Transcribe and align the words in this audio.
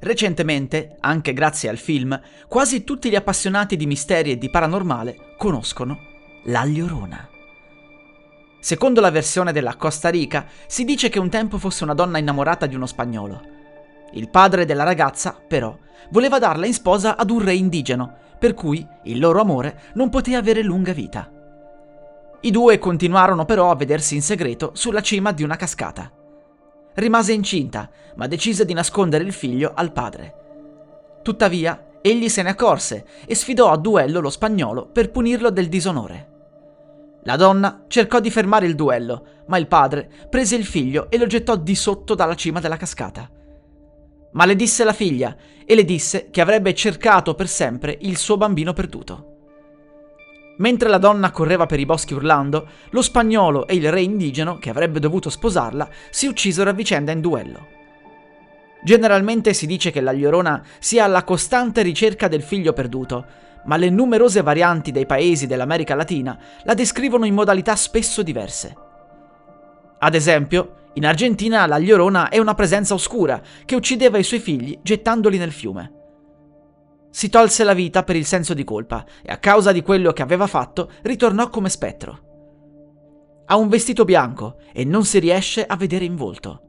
Recentemente, 0.00 0.96
anche 1.00 1.34
grazie 1.34 1.68
al 1.68 1.76
film, 1.76 2.18
quasi 2.48 2.84
tutti 2.84 3.10
gli 3.10 3.14
appassionati 3.14 3.76
di 3.76 3.86
misteri 3.86 4.30
e 4.30 4.38
di 4.38 4.48
paranormale 4.48 5.34
conoscono 5.36 5.98
la 6.44 6.64
Llorona. 6.64 7.28
Secondo 8.60 9.02
la 9.02 9.10
versione 9.10 9.52
della 9.52 9.76
Costa 9.76 10.08
Rica, 10.08 10.46
si 10.66 10.84
dice 10.84 11.10
che 11.10 11.18
un 11.18 11.28
tempo 11.28 11.58
fosse 11.58 11.84
una 11.84 11.92
donna 11.92 12.16
innamorata 12.16 12.64
di 12.64 12.74
uno 12.74 12.86
spagnolo. 12.86 13.42
Il 14.12 14.30
padre 14.30 14.64
della 14.64 14.84
ragazza, 14.84 15.38
però, 15.46 15.76
voleva 16.10 16.38
darla 16.38 16.64
in 16.64 16.74
sposa 16.74 17.16
ad 17.16 17.30
un 17.30 17.42
re 17.44 17.54
indigeno, 17.54 18.16
per 18.38 18.54
cui 18.54 18.86
il 19.04 19.18
loro 19.18 19.40
amore 19.40 19.82
non 19.94 20.08
poté 20.08 20.34
avere 20.34 20.62
lunga 20.62 20.92
vita. 20.92 21.30
I 22.40 22.50
due 22.50 22.78
continuarono 22.78 23.44
però 23.44 23.70
a 23.70 23.76
vedersi 23.76 24.14
in 24.14 24.22
segreto 24.22 24.70
sulla 24.72 25.02
cima 25.02 25.32
di 25.32 25.42
una 25.42 25.56
cascata. 25.56 26.10
Rimase 27.00 27.32
incinta, 27.32 27.88
ma 28.16 28.26
decise 28.26 28.66
di 28.66 28.74
nascondere 28.74 29.24
il 29.24 29.32
figlio 29.32 29.72
al 29.74 29.90
padre. 29.90 30.34
Tuttavia, 31.22 31.92
egli 32.02 32.28
se 32.28 32.42
ne 32.42 32.50
accorse 32.50 33.06
e 33.24 33.34
sfidò 33.34 33.70
a 33.70 33.78
duello 33.78 34.20
lo 34.20 34.28
spagnolo 34.28 34.86
per 34.86 35.10
punirlo 35.10 35.48
del 35.48 35.70
disonore. 35.70 36.28
La 37.22 37.36
donna 37.36 37.84
cercò 37.88 38.20
di 38.20 38.30
fermare 38.30 38.66
il 38.66 38.74
duello, 38.74 39.44
ma 39.46 39.56
il 39.56 39.66
padre 39.66 40.10
prese 40.28 40.56
il 40.56 40.66
figlio 40.66 41.10
e 41.10 41.16
lo 41.16 41.26
gettò 41.26 41.56
di 41.56 41.74
sotto 41.74 42.14
dalla 42.14 42.34
cima 42.34 42.60
della 42.60 42.76
cascata. 42.76 43.30
Maledisse 44.32 44.84
la 44.84 44.92
figlia 44.92 45.34
e 45.64 45.74
le 45.74 45.86
disse 45.86 46.28
che 46.28 46.42
avrebbe 46.42 46.74
cercato 46.74 47.34
per 47.34 47.48
sempre 47.48 47.96
il 48.02 48.18
suo 48.18 48.36
bambino 48.36 48.74
perduto. 48.74 49.39
Mentre 50.60 50.90
la 50.90 50.98
donna 50.98 51.30
correva 51.30 51.64
per 51.64 51.80
i 51.80 51.86
boschi 51.86 52.12
urlando, 52.12 52.68
lo 52.90 53.00
spagnolo 53.00 53.66
e 53.66 53.74
il 53.76 53.90
re 53.90 54.02
indigeno, 54.02 54.58
che 54.58 54.68
avrebbe 54.68 55.00
dovuto 55.00 55.30
sposarla, 55.30 55.88
si 56.10 56.26
uccisero 56.26 56.68
a 56.68 56.74
vicenda 56.74 57.12
in 57.12 57.22
duello. 57.22 57.66
Generalmente 58.82 59.54
si 59.54 59.66
dice 59.66 59.90
che 59.90 60.02
la 60.02 60.12
Llorona 60.12 60.62
sia 60.78 61.04
alla 61.04 61.24
costante 61.24 61.80
ricerca 61.80 62.28
del 62.28 62.42
figlio 62.42 62.74
perduto, 62.74 63.24
ma 63.64 63.76
le 63.76 63.88
numerose 63.88 64.42
varianti 64.42 64.90
dei 64.90 65.06
paesi 65.06 65.46
dell'America 65.46 65.94
Latina 65.94 66.38
la 66.64 66.74
descrivono 66.74 67.24
in 67.24 67.34
modalità 67.34 67.74
spesso 67.74 68.22
diverse. 68.22 68.76
Ad 69.98 70.14
esempio, 70.14 70.74
in 70.94 71.06
Argentina 71.06 71.66
la 71.66 71.78
Llorona 71.78 72.28
è 72.28 72.38
una 72.38 72.54
presenza 72.54 72.92
oscura 72.92 73.40
che 73.64 73.76
uccideva 73.76 74.18
i 74.18 74.24
suoi 74.24 74.40
figli 74.40 74.78
gettandoli 74.82 75.38
nel 75.38 75.52
fiume. 75.52 75.99
Si 77.10 77.28
tolse 77.28 77.64
la 77.64 77.74
vita 77.74 78.04
per 78.04 78.16
il 78.16 78.24
senso 78.24 78.54
di 78.54 78.64
colpa 78.64 79.04
e 79.22 79.32
a 79.32 79.38
causa 79.38 79.72
di 79.72 79.82
quello 79.82 80.12
che 80.12 80.22
aveva 80.22 80.46
fatto 80.46 80.90
ritornò 81.02 81.48
come 81.50 81.68
spettro. 81.68 82.28
Ha 83.46 83.56
un 83.56 83.68
vestito 83.68 84.04
bianco 84.04 84.58
e 84.72 84.84
non 84.84 85.04
si 85.04 85.18
riesce 85.18 85.66
a 85.66 85.76
vedere 85.76 86.04
in 86.04 86.14
volto. 86.14 86.62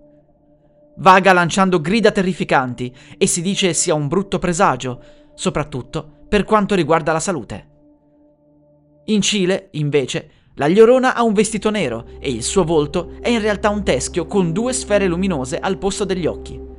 Vaga 0.98 1.32
lanciando 1.32 1.80
grida 1.80 2.12
terrificanti 2.12 2.94
e 3.18 3.28
si 3.28 3.42
dice 3.42 3.74
sia 3.74 3.94
un 3.94 4.08
brutto 4.08 4.40
presagio, 4.40 5.02
soprattutto 5.36 6.26
per 6.28 6.44
quanto 6.44 6.76
riguarda 6.76 7.12
la 7.12 7.20
salute. 7.20 7.70
In 9.06 9.22
Cile, 9.22 9.70
invece, 9.72 10.30
la 10.56 10.68
Llorona 10.68 11.16
ha 11.16 11.24
un 11.24 11.34
vestito 11.34 11.70
nero 11.70 12.06
e 12.20 12.30
il 12.30 12.44
suo 12.44 12.64
volto 12.64 13.14
è 13.22 13.30
in 13.30 13.42
realtà 13.42 13.70
un 13.70 13.84
teschio 13.84 14.26
con 14.26 14.52
due 14.52 14.74
sfere 14.74 15.08
luminose 15.08 15.60
al 15.60 15.78
posto 15.78 16.04
degli 16.04 16.26
occhi. 16.26 16.71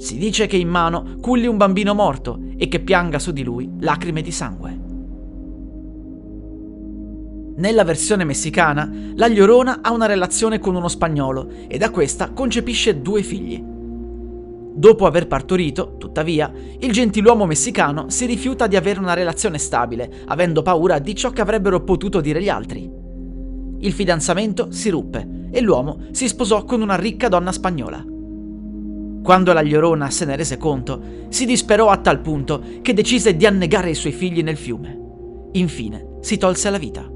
Si 0.00 0.16
dice 0.16 0.46
che 0.46 0.56
in 0.56 0.70
mano 0.70 1.16
culli 1.20 1.46
un 1.46 1.58
bambino 1.58 1.92
morto 1.92 2.40
e 2.56 2.68
che 2.68 2.80
pianga 2.80 3.18
su 3.18 3.32
di 3.32 3.42
lui 3.42 3.70
lacrime 3.80 4.22
di 4.22 4.30
sangue. 4.30 4.80
Nella 7.56 7.84
versione 7.84 8.24
messicana, 8.24 8.90
la 9.14 9.28
Llorona 9.28 9.80
ha 9.82 9.92
una 9.92 10.06
relazione 10.06 10.58
con 10.58 10.74
uno 10.74 10.88
spagnolo 10.88 11.50
e 11.68 11.76
da 11.76 11.90
questa 11.90 12.30
concepisce 12.30 13.02
due 13.02 13.22
figli. 13.22 13.62
Dopo 13.62 15.04
aver 15.04 15.26
partorito, 15.26 15.96
tuttavia, 15.98 16.50
il 16.78 16.92
gentiluomo 16.92 17.44
messicano 17.44 18.08
si 18.08 18.24
rifiuta 18.24 18.66
di 18.66 18.76
avere 18.76 19.00
una 19.00 19.12
relazione 19.12 19.58
stabile, 19.58 20.10
avendo 20.28 20.62
paura 20.62 20.98
di 20.98 21.14
ciò 21.14 21.28
che 21.28 21.42
avrebbero 21.42 21.84
potuto 21.84 22.22
dire 22.22 22.40
gli 22.40 22.48
altri. 22.48 22.90
Il 23.80 23.92
fidanzamento 23.92 24.68
si 24.70 24.88
ruppe 24.88 25.48
e 25.50 25.60
l'uomo 25.60 26.06
si 26.12 26.26
sposò 26.26 26.64
con 26.64 26.80
una 26.80 26.96
ricca 26.96 27.28
donna 27.28 27.52
spagnola. 27.52 28.09
Quando 29.22 29.52
la 29.52 29.62
Llorona 29.62 30.10
se 30.10 30.24
ne 30.24 30.36
rese 30.36 30.56
conto, 30.56 31.26
si 31.28 31.44
disperò 31.44 31.88
a 31.88 31.98
tal 31.98 32.20
punto 32.20 32.62
che 32.80 32.94
decise 32.94 33.36
di 33.36 33.46
annegare 33.46 33.90
i 33.90 33.94
suoi 33.94 34.12
figli 34.12 34.42
nel 34.42 34.56
fiume. 34.56 34.98
Infine 35.52 36.18
si 36.20 36.38
tolse 36.38 36.70
la 36.70 36.78
vita. 36.78 37.08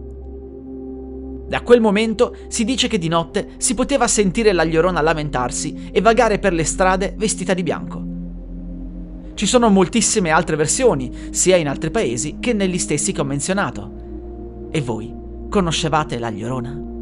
Da 1.47 1.61
quel 1.63 1.81
momento 1.81 2.35
si 2.49 2.65
dice 2.65 2.89
che 2.89 2.99
di 2.99 3.09
notte 3.09 3.51
si 3.59 3.75
poteva 3.75 4.07
sentire 4.07 4.53
la 4.53 4.65
Llorona 4.65 5.01
lamentarsi 5.01 5.91
e 5.93 6.01
vagare 6.01 6.39
per 6.39 6.53
le 6.53 6.65
strade 6.65 7.15
vestita 7.17 7.55
di 7.55 7.63
bianco. 7.63 8.03
Ci 9.35 9.47
sono 9.47 9.69
moltissime 9.69 10.31
altre 10.31 10.57
versioni, 10.57 11.11
sia 11.31 11.57
in 11.57 11.69
altri 11.69 11.91
paesi 11.91 12.37
che 12.39 12.53
negli 12.53 12.79
stessi 12.79 13.13
che 13.13 13.21
ho 13.21 13.25
menzionato. 13.25 14.69
E 14.71 14.81
voi 14.81 15.13
conoscevate 15.49 16.19
la 16.19 16.31
Llorona? 16.31 16.94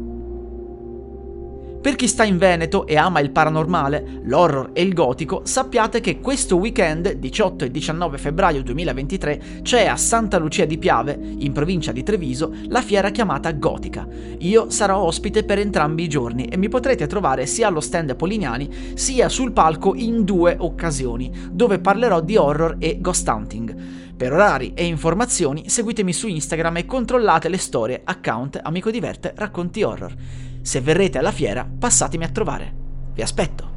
Per 1.83 1.97
chi 1.97 2.07
sta 2.07 2.23
in 2.23 2.37
Veneto 2.37 2.87
e 2.87 2.95
ama 2.95 3.19
il 3.19 3.31
paranormale, 3.31 4.21
l'horror 4.23 4.69
e 4.71 4.81
il 4.81 4.93
gotico, 4.93 5.41
sappiate 5.43 5.99
che 5.99 6.21
questo 6.21 6.55
weekend, 6.55 7.11
18 7.11 7.65
e 7.65 7.71
19 7.71 8.17
febbraio 8.17 8.63
2023, 8.63 9.41
c'è 9.63 9.87
a 9.87 9.97
Santa 9.97 10.37
Lucia 10.37 10.63
di 10.63 10.77
Piave, 10.77 11.19
in 11.39 11.51
provincia 11.51 11.91
di 11.91 12.01
Treviso, 12.01 12.53
la 12.69 12.81
fiera 12.81 13.09
chiamata 13.09 13.51
Gotica. 13.51 14.07
Io 14.37 14.69
sarò 14.69 14.99
ospite 14.99 15.43
per 15.43 15.59
entrambi 15.59 16.03
i 16.03 16.07
giorni 16.07 16.45
e 16.45 16.55
mi 16.55 16.69
potrete 16.69 17.05
trovare 17.05 17.45
sia 17.47 17.67
allo 17.67 17.81
stand 17.81 18.15
Polignani 18.15 18.93
sia 18.93 19.27
sul 19.27 19.51
palco 19.51 19.93
in 19.93 20.23
due 20.23 20.55
occasioni, 20.57 21.29
dove 21.51 21.79
parlerò 21.79 22.21
di 22.21 22.37
horror 22.37 22.77
e 22.79 22.99
ghost 23.01 23.27
hunting. 23.27 23.75
Per 24.15 24.31
orari 24.31 24.71
e 24.73 24.85
informazioni 24.85 25.67
seguitemi 25.67 26.13
su 26.13 26.29
Instagram 26.29 26.77
e 26.77 26.85
controllate 26.85 27.49
le 27.49 27.57
storie 27.57 27.99
account 28.05 28.57
Amico 28.63 28.89
Diverte 28.89 29.33
Racconti 29.35 29.83
Horror. 29.83 30.15
Se 30.63 30.79
verrete 30.79 31.17
alla 31.17 31.33
fiera, 31.33 31.69
passatemi 31.77 32.23
a 32.23 32.29
trovare. 32.29 32.73
Vi 33.13 33.21
aspetto. 33.21 33.71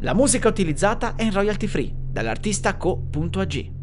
La 0.00 0.12
musica 0.12 0.48
utilizzata 0.48 1.14
è 1.14 1.22
in 1.22 1.32
royalty 1.32 1.68
free 1.68 1.94
dall'artista 1.94 2.76
co.ag. 2.76 3.73